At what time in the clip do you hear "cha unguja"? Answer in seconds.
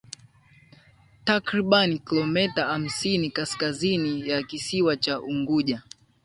4.97-5.81